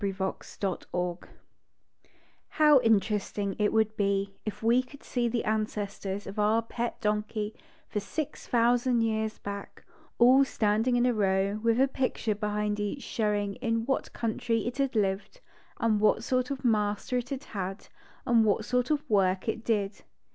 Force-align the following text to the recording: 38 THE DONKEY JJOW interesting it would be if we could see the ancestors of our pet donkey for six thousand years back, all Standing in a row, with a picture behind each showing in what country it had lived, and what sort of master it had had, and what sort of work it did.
38 0.01 0.17
THE 0.17 0.57
DONKEY 0.61 1.27
JJOW 2.57 2.81
interesting 2.83 3.55
it 3.59 3.71
would 3.71 3.95
be 3.95 4.33
if 4.47 4.63
we 4.63 4.81
could 4.81 5.03
see 5.03 5.27
the 5.27 5.43
ancestors 5.45 6.25
of 6.25 6.39
our 6.39 6.63
pet 6.63 6.99
donkey 7.01 7.53
for 7.87 7.99
six 7.99 8.47
thousand 8.47 9.01
years 9.01 9.37
back, 9.37 9.85
all 10.17 10.43
Standing 10.43 10.95
in 10.95 11.05
a 11.05 11.13
row, 11.13 11.59
with 11.61 11.79
a 11.79 11.87
picture 11.87 12.33
behind 12.33 12.79
each 12.79 13.03
showing 13.03 13.57
in 13.57 13.85
what 13.85 14.11
country 14.11 14.61
it 14.65 14.77
had 14.79 14.95
lived, 14.95 15.39
and 15.79 15.99
what 16.01 16.23
sort 16.23 16.49
of 16.49 16.65
master 16.65 17.19
it 17.19 17.29
had 17.29 17.43
had, 17.43 17.87
and 18.25 18.43
what 18.43 18.65
sort 18.65 18.89
of 18.89 19.07
work 19.07 19.47
it 19.47 19.63
did. 19.63 20.01